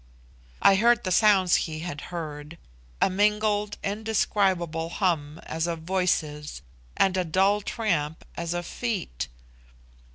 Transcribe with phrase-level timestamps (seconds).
[0.63, 2.57] I heard the sounds he had heard
[2.99, 6.63] a mingled indescribable hum as of voices
[6.97, 9.27] and a dull tramp as of feet.